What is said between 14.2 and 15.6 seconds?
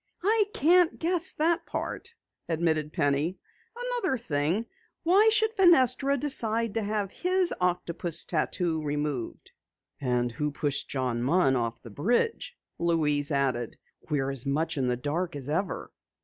as much in the dark as